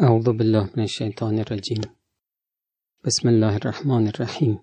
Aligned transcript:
اعوذ 0.00 0.24
بالله 0.24 0.70
من 0.76 0.82
الشیطان 0.82 1.38
الرجیم 1.38 1.80
بسم 3.04 3.28
الله 3.28 3.54
الرحمن 3.54 4.06
الرحیم 4.06 4.60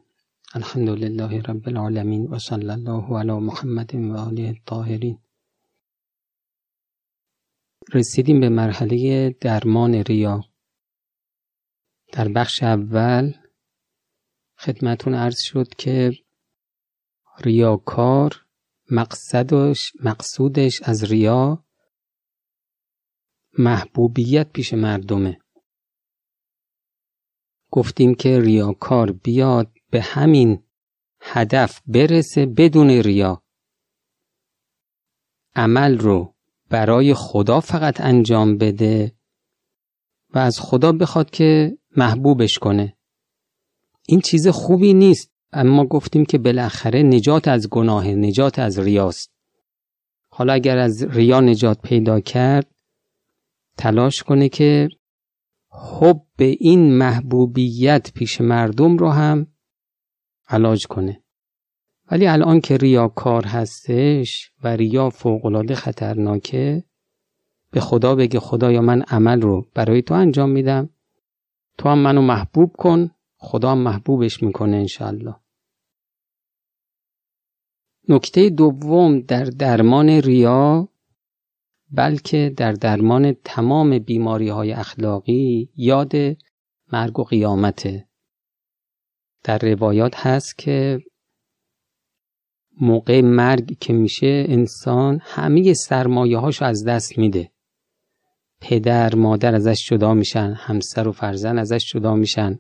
الحمد 0.56 0.90
لله 0.90 1.42
رب 1.42 1.68
العالمین 1.68 2.28
و 2.28 2.40
صلی 2.40 2.70
الله 2.70 3.20
علی 3.20 3.32
محمد 3.32 3.96
و 3.96 4.18
آله 4.18 4.48
الطاهرین 4.48 5.20
رسیدیم 7.94 8.40
به 8.40 8.50
مرحله 8.50 9.30
درمان 9.42 9.94
ریا. 9.94 10.44
در 12.14 12.28
بخش 12.28 12.64
اول 12.64 13.34
خدمتون 14.58 15.14
عرض 15.14 15.42
شد 15.42 15.68
که 15.78 16.12
ریاکار 17.46 18.46
مقصدش 18.92 19.94
مقصودش 20.04 20.82
از 20.84 21.04
ریا 21.04 21.66
محبوبیت 23.58 24.52
پیش 24.52 24.74
مردمه. 24.74 25.40
گفتیم 27.72 28.16
که 28.16 28.40
ریاکار 28.40 29.12
بیاد 29.12 29.72
به 29.92 30.02
همین 30.02 30.64
هدف 31.22 31.82
برسه 31.88 32.46
بدون 32.46 32.90
ریا. 32.90 33.44
عمل 35.56 35.98
رو 35.98 36.36
برای 36.70 37.14
خدا 37.14 37.60
فقط 37.60 38.02
انجام 38.02 38.58
بده 38.58 39.16
و 40.30 40.40
از 40.40 40.60
خدا 40.60 40.92
بخواد 40.92 41.30
که 41.30 41.78
محبوبش 41.98 42.60
کنه. 42.60 42.98
این 44.08 44.22
چیز 44.22 44.48
خوبی 44.48 44.94
نیست 44.94 45.32
اما 45.52 45.86
گفتیم 45.86 46.26
که 46.26 46.38
بالاخره 46.38 47.04
نجات 47.04 47.48
از 47.48 47.70
گناه 47.70 48.08
نجات 48.08 48.60
از 48.60 48.80
ریاست. 48.80 49.32
حالا 50.30 50.54
اگر 50.54 50.78
از 50.78 51.04
ریا 51.04 51.42
نجات 51.42 51.82
پیدا 51.82 52.20
کرد 52.20 52.75
تلاش 53.78 54.24
کنه 54.24 54.50
که 54.50 54.90
حب 55.70 56.26
این 56.38 56.98
محبوبیت 56.98 58.12
پیش 58.14 58.42
مردم 58.42 58.98
رو 58.98 59.10
هم 59.10 59.48
علاج 60.48 60.88
کنه. 60.88 61.24
ولی 62.12 62.28
الان 62.28 62.62
که 62.62 62.78
ریاکار 62.78 63.46
هستش 63.46 64.52
و 64.64 64.76
ریا 64.76 65.10
فوقالعاده 65.10 65.76
خطرناکه 65.76 66.84
به 67.72 67.80
خدا 67.80 68.16
بگه 68.16 68.40
خدایا 68.40 68.82
من 68.82 69.02
عمل 69.02 69.42
رو 69.42 69.68
برای 69.74 70.02
تو 70.02 70.14
انجام 70.14 70.50
میدم. 70.50 70.90
تو 71.78 71.90
هم 71.90 71.98
منو 71.98 72.22
محبوب 72.22 72.72
کن. 72.78 73.12
خدا 73.38 73.72
هم 73.72 73.78
محبوبش 73.78 74.44
می‌کنه 74.44 74.76
انشالله 74.76 75.36
نکته 78.10 78.50
دوم 78.50 79.20
در 79.20 79.44
درمان 79.44 80.10
ریا 80.10 80.90
بلکه 81.92 82.54
در 82.58 82.72
درمان 82.72 83.34
تمام 83.44 84.00
بیماری 84.00 84.50
های 84.50 84.72
اخلاقی 84.72 85.70
یاد 85.76 86.12
مرگ 86.94 87.20
و 87.20 87.24
قیامته. 87.24 88.08
در 89.44 89.58
روایات 89.58 90.16
هست 90.16 90.58
که 90.58 91.00
موقع 92.82 93.22
مرگ 93.22 93.78
که 93.80 93.94
میشه 93.94 94.46
انسان 94.48 95.20
همه 95.22 95.74
سرمایه 95.74 96.38
هاشو 96.38 96.66
از 96.66 96.86
دست 96.86 97.18
میده. 97.18 97.52
پدر 98.62 99.16
مادر 99.16 99.56
ازش 99.56 99.90
جدا 99.90 100.14
میشن 100.14 100.54
همسر 100.58 101.08
و 101.08 101.12
فرزند 101.12 101.60
ازش 101.60 101.92
جدا 101.94 102.16
میشن 102.16 102.60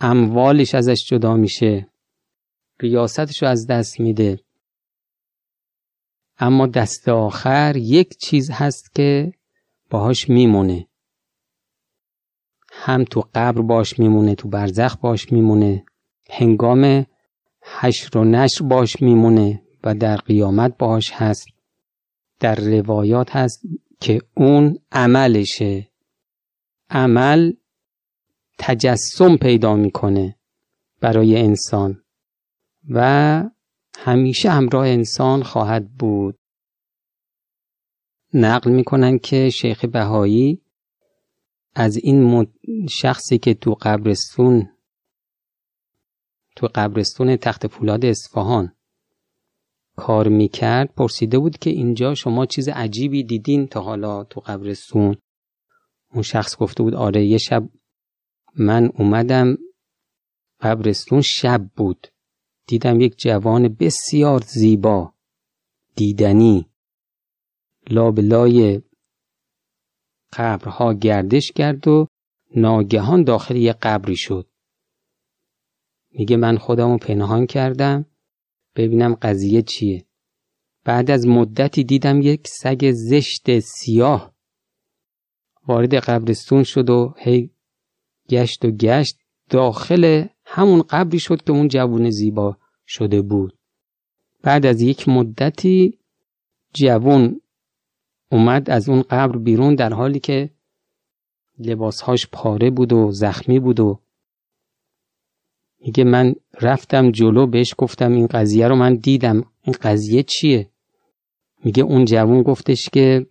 اموالش 0.00 0.74
ازش 0.74 1.06
جدا 1.08 1.36
میشه 1.36 1.88
ریاستشو 2.80 3.46
از 3.46 3.66
دست 3.66 4.00
میده. 4.00 4.40
اما 6.40 6.66
دست 6.66 7.08
آخر 7.08 7.76
یک 7.76 8.16
چیز 8.16 8.50
هست 8.50 8.94
که 8.94 9.32
باهاش 9.90 10.28
میمونه. 10.28 10.86
هم 12.72 13.04
تو 13.04 13.24
قبر 13.34 13.62
باش 13.62 13.98
میمونه 13.98 14.34
تو 14.34 14.48
برزخ 14.48 14.96
باش 14.96 15.32
میمونه. 15.32 15.84
هنگام 16.30 17.06
حشر 17.62 18.18
و 18.18 18.24
نشر 18.24 18.64
باش 18.64 19.02
میمونه 19.02 19.62
و 19.84 19.94
در 19.94 20.16
قیامت 20.16 20.78
باش 20.78 21.12
هست. 21.12 21.46
در 22.40 22.54
روایات 22.54 23.36
هست 23.36 23.62
که 24.00 24.22
اون 24.34 24.78
عملشه. 24.92 25.88
عمل 26.90 27.52
تجسم 28.58 29.36
پیدا 29.36 29.76
می‌کنه 29.76 30.36
برای 31.00 31.36
انسان 31.36 32.02
و 32.88 33.44
همیشه 34.02 34.50
همراه 34.50 34.88
انسان 34.88 35.42
خواهد 35.42 35.92
بود. 35.92 36.38
نقل 38.34 38.70
می‌کنن 38.70 39.18
که 39.18 39.50
شیخ 39.50 39.84
بهایی 39.84 40.62
از 41.74 41.96
این 41.96 42.46
شخصی 42.88 43.38
که 43.38 43.54
تو 43.54 43.76
قبرستون 43.82 44.68
تو 46.56 46.68
قبرستون 46.74 47.36
تخت 47.36 47.66
فولاد 47.66 48.04
اصفهان 48.04 48.72
کار 49.96 50.28
می‌کرد 50.28 50.94
پرسیده 50.94 51.38
بود 51.38 51.58
که 51.58 51.70
اینجا 51.70 52.14
شما 52.14 52.46
چیز 52.46 52.68
عجیبی 52.68 53.24
دیدین 53.24 53.66
تا 53.66 53.80
حالا 53.80 54.24
تو 54.24 54.40
قبرستون. 54.40 55.16
اون 56.12 56.22
شخص 56.22 56.56
گفته 56.56 56.82
بود 56.82 56.94
آره 56.94 57.24
یه 57.24 57.38
شب 57.38 57.68
من 58.56 58.90
اومدم 58.94 59.58
قبرستون 60.60 61.20
شب 61.20 61.70
بود. 61.76 62.06
دیدم 62.70 63.00
یک 63.00 63.18
جوان 63.18 63.68
بسیار 63.68 64.40
زیبا 64.46 65.14
دیدنی. 65.96 66.66
لابلای 67.90 68.82
قبرها 70.32 70.94
گردش 70.94 71.52
کرد 71.52 71.88
و 71.88 72.06
ناگهان 72.56 73.24
داخل 73.24 73.56
یک 73.56 73.76
قبری 73.82 74.16
شد. 74.16 74.50
میگه 76.10 76.36
من 76.36 76.58
خودمو 76.58 76.98
پنهان 76.98 77.46
کردم 77.46 78.06
ببینم 78.76 79.14
قضیه 79.14 79.62
چیه. 79.62 80.06
بعد 80.84 81.10
از 81.10 81.26
مدتی 81.26 81.84
دیدم 81.84 82.22
یک 82.22 82.48
سگ 82.48 82.90
زشت 82.92 83.58
سیاه 83.58 84.34
وارد 85.68 85.94
قبرستون 85.94 86.62
شد 86.62 86.90
و 86.90 87.14
هی 87.18 87.50
گشت 88.28 88.64
و 88.64 88.70
گشت 88.70 89.18
داخل 89.48 90.26
همون 90.44 90.82
قبری 90.82 91.18
شد 91.18 91.42
که 91.42 91.52
اون 91.52 91.68
جوون 91.68 92.10
زیبا. 92.10 92.59
شده 92.90 93.22
بود. 93.22 93.58
بعد 94.42 94.66
از 94.66 94.82
یک 94.82 95.08
مدتی 95.08 95.98
جوون 96.74 97.40
اومد 98.32 98.70
از 98.70 98.88
اون 98.88 99.02
قبر 99.02 99.38
بیرون 99.38 99.74
در 99.74 99.92
حالی 99.92 100.20
که 100.20 100.50
لباسهاش 101.58 102.26
پاره 102.32 102.70
بود 102.70 102.92
و 102.92 103.12
زخمی 103.12 103.60
بود 103.60 103.80
و 103.80 104.00
میگه 105.80 106.04
من 106.04 106.34
رفتم 106.60 107.10
جلو 107.10 107.46
بهش 107.46 107.74
گفتم 107.78 108.12
این 108.12 108.26
قضیه 108.26 108.68
رو 108.68 108.76
من 108.76 108.94
دیدم. 108.94 109.44
این 109.62 109.76
قضیه 109.82 110.22
چیه؟ 110.22 110.70
میگه 111.64 111.82
اون 111.82 112.04
جوون 112.04 112.42
گفتش 112.42 112.88
که 112.88 113.26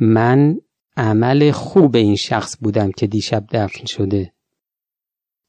من 0.00 0.60
عمل 0.96 1.50
خوب 1.50 1.96
این 1.96 2.16
شخص 2.16 2.56
بودم 2.60 2.90
که 2.90 3.06
دیشب 3.06 3.46
دفن 3.50 3.84
شده 3.84 4.32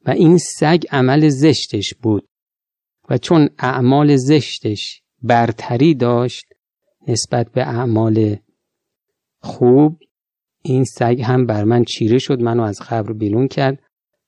و 0.05 0.11
این 0.11 0.37
سگ 0.37 0.83
عمل 0.91 1.29
زشتش 1.29 1.93
بود. 1.93 2.27
و 3.09 3.17
چون 3.17 3.49
اعمال 3.59 4.15
زشتش 4.15 5.01
برتری 5.21 5.93
داشت 5.93 6.45
نسبت 7.07 7.51
به 7.51 7.61
اعمال 7.61 8.37
خوب 9.41 9.99
این 10.61 10.83
سگ 10.83 11.21
هم 11.25 11.45
بر 11.45 11.63
من 11.63 11.83
چیره 11.83 12.17
شد 12.17 12.41
منو 12.41 12.63
از 12.63 12.81
قبر 12.89 13.13
بیرون 13.13 13.47
کرد 13.47 13.83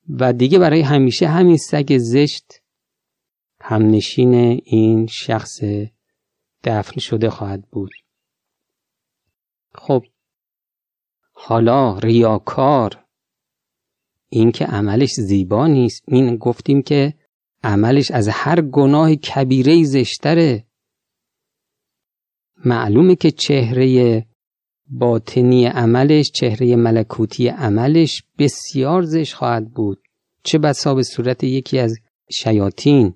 و 0.09 0.33
دیگه 0.33 0.59
برای 0.59 0.81
همیشه 0.81 1.27
همین 1.27 1.57
سگ 1.57 1.97
زشت 1.97 2.53
همنشین 3.61 4.33
این 4.65 5.07
شخص 5.07 5.59
دفن 6.63 6.99
شده 6.99 7.29
خواهد 7.29 7.69
بود. 7.71 7.91
خب 9.75 10.05
حالا 11.31 11.97
ریاکار 11.97 13.05
این 14.29 14.51
که 14.51 14.65
عملش 14.65 15.13
زیبا 15.13 15.67
نیست. 15.67 16.03
این 16.07 16.35
گفتیم 16.35 16.81
که 16.81 17.13
عملش 17.63 18.11
از 18.11 18.27
هر 18.27 18.61
گناه 18.61 19.15
کبیره 19.15 19.83
زشتره. 19.83 20.65
معلومه 22.65 23.15
که 23.15 23.31
چهره 23.31 24.25
باطنی 24.87 25.65
عملش 25.65 26.31
چهره 26.31 26.75
ملکوتی 26.75 27.47
عملش 27.47 28.23
بسیار 28.37 29.01
زشت 29.01 29.33
خواهد 29.33 29.71
بود. 29.71 30.01
چه 30.43 30.57
بسا 30.57 30.95
به 30.95 31.03
صورت 31.03 31.43
یکی 31.43 31.79
از 31.79 31.99
شیاطین. 32.31 33.13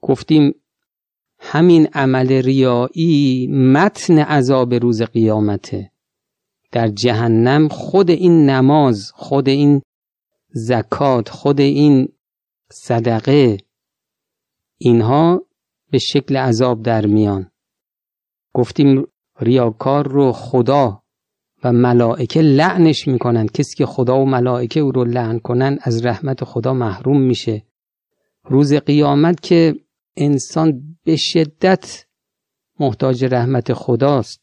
گفتیم 0.00 0.54
همین 1.38 1.88
عمل 1.92 2.28
ریایی 2.28 3.46
متن 3.46 4.18
عذاب 4.18 4.74
روز 4.74 5.02
قیامته. 5.02 5.90
در 6.72 6.88
جهنم 6.88 7.68
خود 7.68 8.10
این 8.10 8.50
نماز 8.50 9.10
خود 9.14 9.48
این 9.48 9.82
زکات 10.50 11.28
خود 11.28 11.60
این 11.60 12.08
صدقه. 12.74 13.58
اینها 14.78 15.42
به 15.90 15.98
شکل 15.98 16.36
عذاب 16.36 16.82
در 16.82 17.06
میان. 17.06 17.50
گفتیم 18.54 19.06
ریاکار 19.40 20.08
رو 20.08 20.32
خدا 20.32 21.02
و 21.64 21.72
ملائکه 21.72 22.40
لعنش 22.42 23.08
می‌کنند 23.08 23.52
کسی 23.52 23.76
که 23.76 23.86
خدا 23.86 24.18
و 24.18 24.24
ملائکه 24.24 24.80
او 24.80 24.92
رو 24.92 25.04
لعن 25.04 25.38
کنن 25.38 25.78
از 25.82 26.06
رحمت 26.06 26.44
خدا 26.44 26.74
محروم 26.74 27.20
میشه. 27.20 27.62
روز 28.44 28.74
قیامت 28.74 29.40
که 29.40 29.74
انسان 30.16 30.96
به 31.04 31.16
شدت 31.16 32.06
محتاج 32.80 33.24
رحمت 33.24 33.72
خداست. 33.72 34.40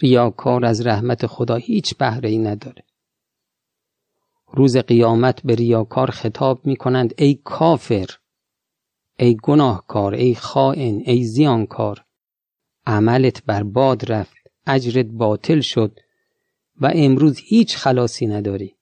ریاکار 0.00 0.64
از 0.64 0.86
رحمت 0.86 1.26
خدا 1.26 1.54
هیچ 1.54 1.96
بهره 1.96 2.28
ای 2.28 2.38
نداره. 2.38 2.84
روز 4.52 4.76
قیامت 4.76 5.42
به 5.42 5.54
ریاکار 5.54 6.10
خطاب 6.10 6.66
می 6.66 6.76
کنند 6.76 7.14
ای 7.18 7.38
کافر 7.44 8.06
ای 9.18 9.36
گناهکار 9.42 10.14
ای 10.14 10.34
خائن 10.34 11.02
ای 11.06 11.24
زیانکار 11.24 12.04
عملت 12.86 13.44
برباد 13.44 14.12
رفت 14.12 14.36
اجرت 14.66 15.06
باطل 15.06 15.60
شد 15.60 16.00
و 16.80 16.90
امروز 16.94 17.38
هیچ 17.38 17.76
خلاصی 17.76 18.26
نداری. 18.26 18.76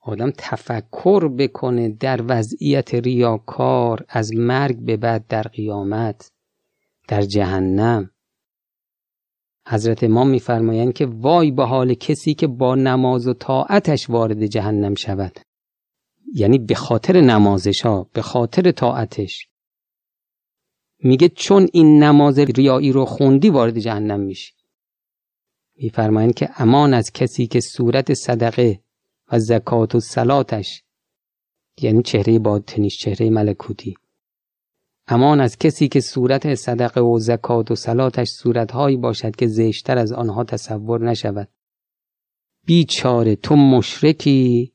آدم 0.00 0.32
تفکر 0.38 1.28
بکنه 1.28 1.88
در 1.88 2.24
وضعیت 2.26 2.94
ریاکار 2.94 4.04
از 4.08 4.34
مرگ 4.34 4.78
به 4.78 4.96
بعد 4.96 5.26
در 5.26 5.42
قیامت 5.42 6.32
در 7.08 7.22
جهنم. 7.22 8.10
حضرت 9.70 10.04
امام 10.04 10.28
میفرمایند 10.28 10.92
که 10.92 11.06
وای 11.06 11.50
به 11.50 11.64
حال 11.64 11.94
کسی 11.94 12.34
که 12.34 12.46
با 12.46 12.74
نماز 12.74 13.28
و 13.28 13.34
طاعتش 13.34 14.10
وارد 14.10 14.46
جهنم 14.46 14.94
شود. 14.94 15.40
یعنی 16.34 16.58
به 16.58 16.74
خاطر 16.74 17.20
نمازش 17.20 17.80
ها 17.80 18.10
به 18.12 18.22
خاطر 18.22 18.70
طاعتش. 18.70 19.48
میگه 21.02 21.28
چون 21.28 21.68
این 21.72 22.02
نماز 22.02 22.38
ریایی 22.38 22.92
رو 22.92 23.04
خوندی 23.04 23.50
وارد 23.50 23.78
جهنم 23.78 24.20
میشی. 24.20 24.52
میفرمایند 25.76 26.34
که 26.34 26.48
امان 26.56 26.94
از 26.94 27.12
کسی 27.12 27.46
که 27.46 27.60
صورت 27.60 28.14
صدقه 28.14 28.80
و 29.32 29.38
زکات 29.38 29.94
و 29.94 30.00
سلاتش 30.00 30.82
یعنی 31.82 32.02
چهره 32.02 32.38
باطنیش 32.38 32.98
چهره 32.98 33.30
ملکوتی. 33.30 33.94
امان 35.10 35.40
از 35.40 35.58
کسی 35.58 35.88
که 35.88 36.00
صورت 36.00 36.54
صدقه 36.54 37.00
و 37.00 37.18
زکات 37.18 37.70
و 37.70 37.74
سلاتش 37.74 38.28
صورتهایی 38.28 38.96
باشد 38.96 39.36
که 39.36 39.46
زشتر 39.46 39.98
از 39.98 40.12
آنها 40.12 40.44
تصور 40.44 41.04
نشود. 41.04 41.48
بیچاره 42.66 43.36
تو 43.36 43.56
مشرکی؟ 43.56 44.74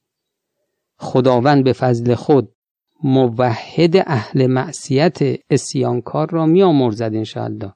خداوند 0.97 1.63
به 1.63 1.73
فضل 1.73 2.15
خود 2.15 2.55
موحد 3.03 3.97
اهل 4.07 4.47
معصیت 4.47 5.19
اسیانکار 5.49 6.29
را 6.29 6.45
می 6.45 6.63
آمرزد 6.63 7.15
انشاءالله. 7.15 7.73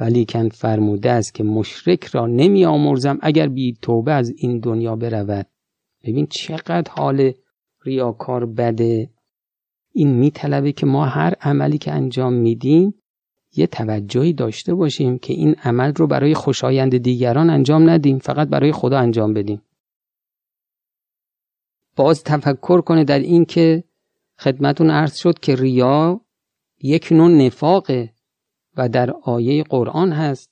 ولیکن 0.00 0.48
فرموده 0.48 1.10
است 1.10 1.34
که 1.34 1.44
مشرک 1.44 2.04
را 2.04 2.26
نمی 2.26 2.64
آمرزم 2.64 3.18
اگر 3.22 3.48
بی 3.48 3.78
توبه 3.82 4.12
از 4.12 4.32
این 4.36 4.58
دنیا 4.58 4.96
برود. 4.96 5.46
ببین 6.04 6.26
چقدر 6.26 6.92
حال 6.92 7.32
ریاکار 7.84 8.46
بده. 8.46 9.10
این 9.92 10.08
میطلبه 10.14 10.72
که 10.72 10.86
ما 10.86 11.04
هر 11.06 11.34
عملی 11.40 11.78
که 11.78 11.92
انجام 11.92 12.32
میدیم 12.32 12.94
یه 13.56 13.66
توجهی 13.66 14.32
داشته 14.32 14.74
باشیم 14.74 15.18
که 15.18 15.32
این 15.32 15.54
عمل 15.54 15.92
رو 15.94 16.06
برای 16.06 16.34
خوشایند 16.34 16.96
دیگران 16.96 17.50
انجام 17.50 17.90
ندیم 17.90 18.18
فقط 18.18 18.48
برای 18.48 18.72
خدا 18.72 18.98
انجام 18.98 19.34
بدیم. 19.34 19.62
باز 21.96 22.24
تفکر 22.24 22.80
کنه 22.80 23.04
در 23.04 23.18
این 23.18 23.44
که 23.44 23.84
خدمتون 24.38 24.90
عرض 24.90 25.16
شد 25.16 25.38
که 25.38 25.54
ریا 25.54 26.20
یک 26.82 27.12
نوع 27.12 27.30
نفاقه 27.30 28.12
و 28.76 28.88
در 28.88 29.10
آیه 29.10 29.62
قرآن 29.62 30.12
هست. 30.12 30.50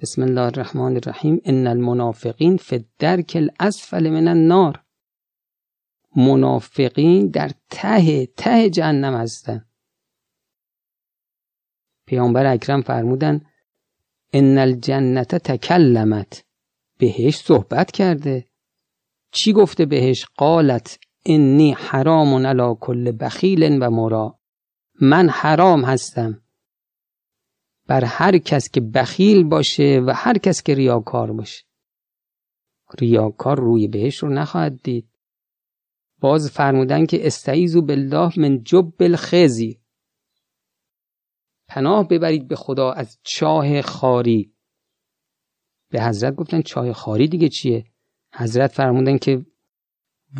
بسم 0.00 0.22
الله 0.22 0.40
الرحمن 0.40 0.96
الرحیم. 0.96 1.40
ان 1.44 1.66
المنافقین 1.66 2.56
فی 2.56 2.76
الدرک 2.76 3.32
الاسفل 3.36 4.10
من 4.10 4.28
النار. 4.28 4.83
منافقین 6.16 7.28
در 7.28 7.50
ته 7.70 8.26
ته 8.26 8.70
جهنم 8.70 9.14
هستن. 9.14 9.64
پیامبر 12.06 12.46
اکرم 12.46 12.82
فرمودن 12.82 13.40
ان 14.32 14.58
الجنت 14.58 15.34
تکلمت. 15.34 16.44
بهش 16.98 17.36
صحبت 17.36 17.90
کرده. 17.90 18.46
چی 19.32 19.52
گفته 19.52 19.86
بهش؟ 19.86 20.26
قالت 20.36 20.98
انی 21.26 21.72
حرام 21.72 22.46
علی 22.46 22.74
کل 22.80 23.12
بخیل 23.20 23.78
و 23.82 23.90
مرا. 23.90 24.38
من 25.00 25.28
حرام 25.28 25.84
هستم. 25.84 26.40
بر 27.86 28.04
هر 28.04 28.38
کس 28.38 28.70
که 28.70 28.80
بخیل 28.80 29.44
باشه 29.44 30.02
و 30.06 30.12
هر 30.16 30.38
کس 30.38 30.62
که 30.62 30.74
ریاکار 30.74 31.32
باشه. 31.32 31.64
ریاکار 33.00 33.60
روی 33.60 33.88
بهش 33.88 34.18
رو 34.18 34.28
نخواهد 34.28 34.82
دید. 34.82 35.13
باز 36.24 36.50
فرمودن 36.50 37.06
که 37.06 37.26
استعیزو 37.26 37.82
بالله 37.82 38.40
من 38.40 38.62
جب 38.62 38.92
الخزی 39.00 39.80
پناه 41.68 42.08
ببرید 42.08 42.48
به 42.48 42.56
خدا 42.56 42.92
از 42.92 43.18
چاه 43.22 43.82
خاری. 43.82 44.54
به 45.90 46.02
حضرت 46.02 46.34
گفتن 46.34 46.62
چاه 46.62 46.92
خاری 46.92 47.28
دیگه 47.28 47.48
چیه؟ 47.48 47.84
حضرت 48.34 48.72
فرمودن 48.72 49.18
که 49.18 49.46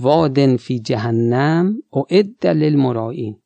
وادن 0.01 0.57
فی 0.57 0.79
جهنم 0.79 1.83
اعد 1.93 2.47
للمرائین. 2.47 3.43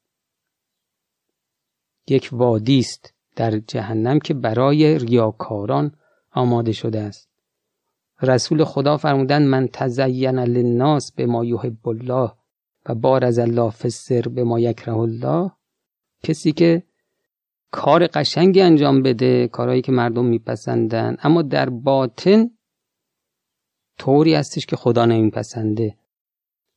یک 2.09 2.29
وادی 2.33 2.79
است 2.79 3.15
در 3.37 3.59
جهنم 3.59 4.19
که 4.19 4.35
برای 4.35 4.99
ریاکاران 4.99 5.97
آماده 6.31 6.73
شده 6.73 7.01
است. 7.01 7.28
رسول 8.23 8.65
خدا 8.65 8.97
فرمودن 8.97 9.43
من 9.43 9.69
تزین 9.73 10.39
للناس 10.39 11.13
به 11.13 11.27
ما 11.27 11.45
یحب 11.45 11.89
الله 11.89 12.33
و 12.87 12.95
بار 12.95 13.25
از 13.25 13.39
الله 13.39 13.71
فسر 13.71 14.23
به 14.23 14.45
ما 14.45 14.61
یکره 14.61 14.97
الله. 14.97 15.51
کسی 16.23 16.53
که 16.53 16.83
کار 17.71 18.07
قشنگی 18.07 18.61
انجام 18.61 19.03
بده 19.03 19.49
کارهایی 19.49 19.83
که 19.83 19.93
مردم 19.93 20.25
میپسندن 20.25 21.17
اما 21.23 21.43
در 21.43 21.71
باطن 21.71 22.51
طوری 23.99 24.35
هستش 24.35 24.67
که 24.67 24.77
خدا 24.77 25.07
نمیپسنده. 25.07 25.99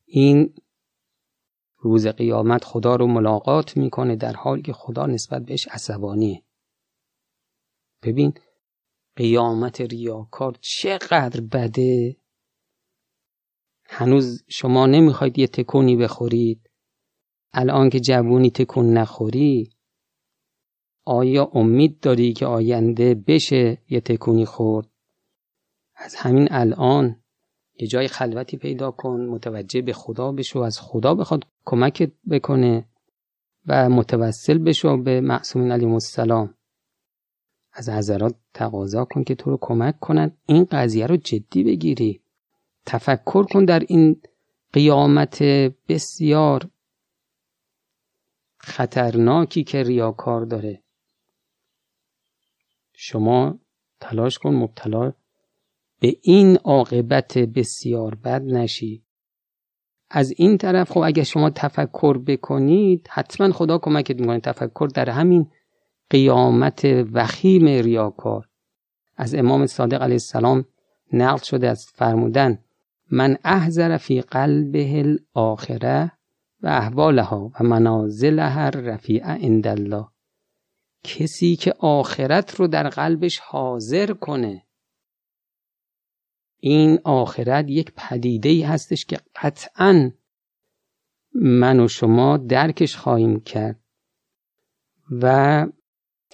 این 0.06 0.54
روز 1.78 2.06
قیامت 2.06 2.64
خدا 2.64 2.96
رو 2.96 3.06
ملاقات 3.06 3.76
می‌کنه 3.76 4.16
در 4.16 4.32
حالی 4.32 4.62
که 4.62 4.72
خدا 4.72 5.06
نسبت 5.06 5.42
بهش 5.42 5.68
عصبانیه. 5.68 6.42
ببین 8.02 8.34
قیامت 9.16 9.80
ریاکار 9.80 10.56
چقدر 10.60 11.40
بده؟ 11.40 12.16
هنوز 13.84 14.44
شما 14.48 14.86
نمی‌خواید 14.86 15.38
یه 15.38 15.46
تکونی 15.46 15.96
بخورید. 15.96 16.70
الان 17.52 17.90
که 17.90 18.00
جوونی 18.00 18.50
تکون 18.50 18.92
نخوری 18.92 19.70
آیا 21.04 21.50
امید 21.54 22.00
داری 22.00 22.32
که 22.32 22.46
آینده 22.46 23.14
بشه 23.14 23.78
یه 23.88 24.00
تکونی 24.00 24.44
خورد؟ 24.44 24.88
از 25.96 26.14
همین 26.14 26.48
الان 26.50 27.22
یه 27.80 27.86
جای 27.88 28.08
خلوتی 28.08 28.56
پیدا 28.56 28.90
کن 28.90 29.20
متوجه 29.20 29.82
به 29.82 29.92
خدا 29.92 30.32
بشو 30.32 30.58
از 30.58 30.80
خدا 30.80 31.14
بخواد 31.14 31.44
کمکت 31.64 32.12
بکنه 32.30 32.88
و 33.66 33.88
متوسل 33.88 34.58
بشو 34.58 34.96
به 34.96 35.20
معصومین 35.20 35.72
علیهم 35.72 35.92
السلام. 35.92 36.54
از 37.72 37.88
حضرات 37.88 38.34
تقاضا 38.54 39.04
کن 39.04 39.24
که 39.24 39.34
تو 39.34 39.50
رو 39.50 39.58
کمک 39.60 40.00
کنند 40.00 40.38
این 40.46 40.64
قضیه 40.64 41.06
رو 41.06 41.16
جدی 41.16 41.64
بگیری. 41.64 42.22
تفکر 42.86 43.42
کن 43.42 43.64
در 43.64 43.82
این 43.88 44.22
قیامت 44.72 45.42
بسیار 45.88 46.68
خطرناکی 48.58 49.64
که 49.64 49.82
ریاکار 49.82 50.44
داره. 50.44 50.82
شما 52.92 53.58
تلاش 54.00 54.38
کن 54.38 54.54
مبتلا 54.54 55.12
به 56.00 56.16
این 56.22 56.56
عاقبت 56.56 57.38
بسیار 57.38 58.14
بد 58.14 58.42
نشی. 58.42 59.04
از 60.10 60.34
این 60.36 60.58
طرف 60.58 60.90
خب 60.90 61.00
اگه 61.04 61.24
شما 61.24 61.50
تفکر 61.50 62.18
بکنید 62.18 63.08
حتما 63.10 63.52
خدا 63.52 63.78
کمکت 63.78 64.20
می‌کنه. 64.20 64.40
تفکر 64.40 64.88
در 64.94 65.10
همین 65.10 65.50
قیامت 66.12 66.84
وخیم 67.12 67.64
ریاکار. 67.66 68.48
از 69.16 69.34
امام 69.34 69.66
صادق 69.66 70.02
علیه 70.02 70.14
السلام 70.14 70.64
نقل 71.12 71.42
شده 71.42 71.68
از 71.68 71.86
فرمودن 71.94 72.58
من 73.10 73.38
احذر 73.44 73.96
فی 73.96 74.20
قلبه 74.20 74.98
الاخره 74.98 76.12
و 76.62 76.66
احوالها 76.68 77.52
و 77.60 77.64
منازلها 77.64 78.68
رفیع 78.68 79.24
عند 79.24 79.66
الله. 79.66 80.08
کسی 81.04 81.56
که 81.56 81.74
آخرت 81.78 82.54
رو 82.54 82.66
در 82.66 82.88
قلبش 82.88 83.38
حاضر 83.38 84.12
کنه. 84.12 84.62
این 86.58 86.98
آخرت 87.04 87.64
یک 87.68 87.92
پدیده 87.96 88.48
ای 88.48 88.62
هستش 88.62 89.04
که 89.04 89.18
قطعا 89.42 90.10
من 91.34 91.80
و 91.80 91.88
شما 91.88 92.36
درکش 92.36 92.96
خواهیم 92.96 93.40
کرد. 93.40 93.80
و 95.22 95.66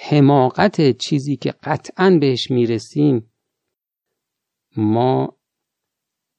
حماقت 0.01 0.99
چیزی 0.99 1.37
که 1.37 1.55
قطعا 1.63 2.19
بهش 2.21 2.51
می‌رسیم 2.51 3.33
ما 4.77 5.39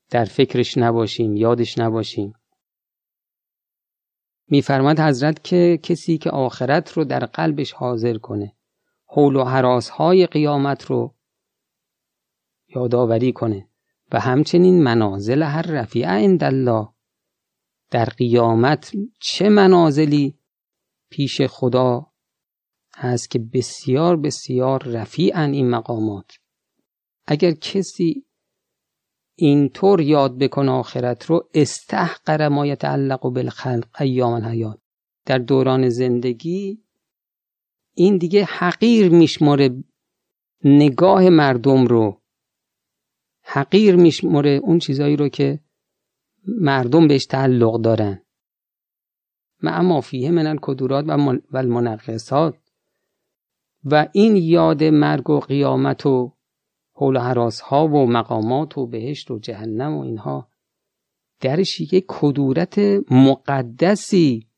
در 0.09 0.25
فکرش 0.25 0.77
نباشیم 0.77 1.35
یادش 1.35 1.77
نباشیم. 1.77 2.33
میفرماد 4.47 4.99
حضرت 4.99 5.43
که 5.43 5.79
کسی 5.83 6.17
که 6.17 6.29
آخرت 6.29 6.91
رو 6.91 7.03
در 7.03 7.25
قلبش 7.25 7.71
حاضر 7.71 8.17
کنه 8.17 8.55
حول 9.05 9.35
و 9.35 9.43
حراس 9.43 9.89
های 9.89 10.27
قیامت 10.27 10.85
رو 10.85 11.15
یادآوری 12.75 13.33
کنه 13.33 13.69
و 14.11 14.19
همچنین 14.19 14.83
منازل 14.83 15.43
هر 15.43 15.61
رفیع 15.61 16.07
عند 16.07 16.43
الله. 16.43 16.89
در 17.91 18.05
قیامت 18.05 18.91
چه 19.19 19.49
منازلی 19.49 20.39
پیش 21.09 21.41
خدا 21.41 22.11
هست 22.99 23.29
که 23.29 23.39
بسیار 23.39 24.17
بسیار 24.17 24.83
رفیعن 24.83 25.53
این 25.53 25.69
مقامات. 25.69 26.31
اگر 27.27 27.51
کسی 27.51 28.25
اینطور 29.35 30.01
یاد 30.01 30.37
بکنه 30.37 30.71
آخرت 30.71 31.25
رو 31.25 31.49
استحقر 31.53 32.47
ما 32.47 32.67
یتعلق 32.67 33.21
بالخلق 33.21 34.01
ایام 34.01 34.33
الحیات. 34.33 34.79
در 35.25 35.37
دوران 35.37 35.89
زندگی 35.89 36.83
این 37.93 38.17
دیگه 38.17 38.43
حقیر 38.43 39.09
میشمره 39.11 39.83
نگاه 40.63 41.29
مردم 41.29 41.85
رو. 41.85 42.21
حقیر 43.43 43.95
میشمره 43.95 44.49
اون 44.49 44.79
چیزایی 44.79 45.15
رو 45.15 45.29
که 45.29 45.59
مردم 46.45 47.07
بهش 47.07 47.25
تعلق 47.25 47.81
دارن. 47.81 48.21
ما 49.61 50.01
فیه 50.01 50.31
من 50.31 50.47
الکدورات 50.47 51.05
و 51.51 51.57
المنقصات. 51.57 52.68
و 53.85 54.07
این 54.13 54.35
یاد 54.35 54.83
مرگ 54.83 55.29
و 55.29 55.39
قیامت 55.39 56.05
و 56.05 56.33
حول 56.93 57.17
حراس 57.17 57.59
ها 57.59 57.87
و 57.87 58.05
مقامات 58.07 58.77
و 58.77 58.87
بهشت 58.87 59.31
و 59.31 59.39
جهنم 59.39 59.97
و 59.97 60.01
اینها 60.01 60.49
درش 61.39 61.81
یک 61.81 62.05
کدورت 62.07 62.79
مقدسی 63.11 64.49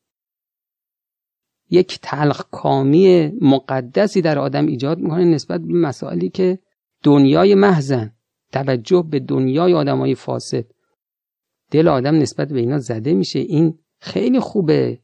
یک 1.69 1.99
تلخ 2.01 2.43
کامی 2.51 3.31
مقدسی 3.41 4.21
در 4.21 4.39
آدم 4.39 4.65
ایجاد 4.65 4.99
می‌کنه 4.99 5.23
نسبت 5.23 5.61
به 5.61 5.73
مسائلی 5.73 6.29
که 6.29 6.59
دنیای 7.03 7.55
محزن 7.55 8.15
توجه 8.51 9.07
به 9.09 9.19
دنیای 9.19 9.73
آدمای 9.73 10.15
فاسد. 10.15 10.65
دل 11.71 11.87
آدم 11.87 12.15
نسبت 12.15 12.47
به 12.47 12.59
اینا 12.59 12.79
زده 12.79 13.13
میشه. 13.13 13.39
این 13.39 13.79
خیلی 13.99 14.39
خوبه. 14.39 14.99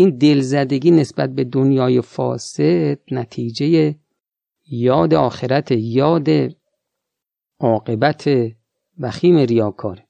این 0.00 0.10
دلزدگی 0.10 0.90
نسبت 0.90 1.30
به 1.30 1.44
دنیای 1.44 2.00
فاسد 2.00 2.98
نتیجه 3.10 3.94
یاد 4.66 5.14
آخرت 5.14 5.70
یاد 5.70 6.28
عاقبت 7.58 8.30
وخیم 8.98 9.36
ریاکاره 9.36 10.08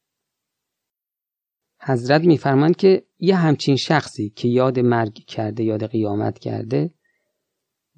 حضرت 1.83 2.21
میفرمند 2.23 2.77
که 2.77 3.03
یه 3.19 3.37
همچین 3.37 3.77
شخصی 3.77 4.31
که 4.31 4.49
یاد 4.49 4.79
مرگ 4.79 5.15
کرده 5.15 5.65
یاد 5.65 5.87
قیامت 5.87 6.39
کرده 6.39 6.95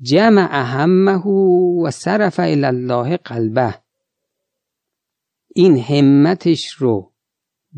جمع 0.03 0.49
اهمه 0.51 1.27
و 1.83 1.91
صرف 1.91 2.41
الله 2.41 3.17
قلبه. 3.17 3.75
این 5.55 5.79
همتش 5.79 6.73
رو 6.73 7.13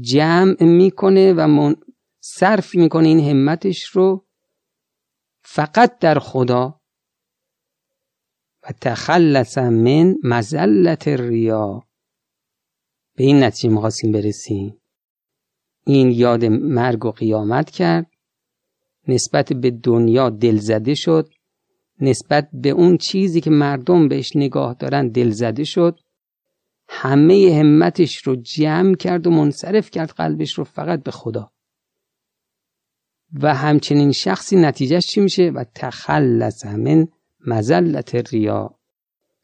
جمع 0.01 0.65
می‌کنه 0.65 1.33
و 1.33 1.49
من 1.49 1.77
صرف 2.27 2.75
می‌کنه 2.75 3.09
این 3.09 3.21
همتش 3.21 3.85
رو 3.85 4.27
فقط 5.43 5.99
در 5.99 6.19
خدا 6.19 6.81
و 8.63 8.73
تخلص 8.81 9.59
من 9.59 10.15
مزلت 10.23 11.09
ریا 11.09 11.83
به 13.17 13.25
این 13.25 13.43
نتیجه 13.45 13.75
می‌خواستیم 13.75 14.13
برسیم. 14.13 14.81
این 15.87 16.11
یاد 16.11 16.45
مرگ 16.45 17.05
و 17.05 17.11
قیامت 17.11 17.71
کرد. 17.71 18.11
نسبت 19.09 19.53
به 19.53 19.71
دنیا 19.71 20.31
دلزده 20.31 20.95
شد. 20.95 21.29
نسبت 22.01 22.49
به 22.53 22.71
اون 22.71 22.97
چیزی 22.97 23.41
که 23.41 23.51
مردم 23.51 24.09
بهش 24.09 24.37
نگاه 24.37 24.75
دارن 24.75 25.09
دلزده 25.09 25.65
شد. 25.65 26.01
همه 26.89 27.57
همتش 27.61 28.17
رو 28.17 28.37
جمع 28.37 28.95
کرد 28.95 29.27
و 29.27 29.31
منصرف 29.31 29.91
کرد 29.91 30.11
قلبش 30.11 30.59
رو 30.59 30.65
فقط 30.65 31.03
به 31.03 31.11
خدا. 31.11 31.54
و 33.33 33.55
همچنین 33.55 34.13
شخصی 34.13 34.57
نتیجهش 34.57 35.07
چی 35.07 35.21
میشه؟ 35.21 35.51
و 35.51 35.65
تخلص 35.75 36.67
من 36.67 37.09
مزلت 37.47 38.15
ریا 38.15 38.79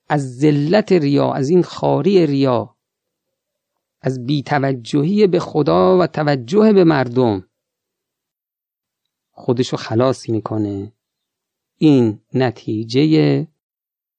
از 0.09 0.39
ذلت 0.39 0.93
ریا 0.93 1.33
از 1.33 1.49
این 1.49 1.63
خاری 1.63 2.27
ریا 2.27 2.77
از 4.01 4.27
بیتوجهی 4.27 5.27
به 5.27 5.39
خدا 5.39 5.99
و 5.99 6.07
توجه 6.07 6.73
به 6.73 6.85
مردم. 6.85 7.47
خودشو 9.31 9.77
خلاص 9.77 10.29
می‌کنه. 10.29 10.93
این 11.77 12.21
نتیجه 12.35 13.47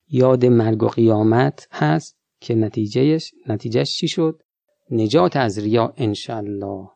یاد 0.09 0.45
مرگ 0.45 0.83
و 0.83 0.87
قیامت 0.87 1.67
هست 1.71 2.17
که 2.39 2.55
نتیجهش 2.55 3.33
نتیجهش 3.47 3.97
چی 3.97 4.07
شد؟ 4.07 4.43
نجات 4.91 5.35
از 5.35 5.59
ریا 5.59 5.93
انشالله 5.97 6.89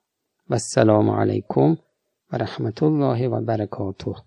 و 0.50 0.54
السلام 0.54 1.10
علیکم 1.10 1.78
و 2.32 2.38
رحمت 2.38 2.84
الله 2.84 3.28
و 3.28 3.42
برکاته. 3.42 4.26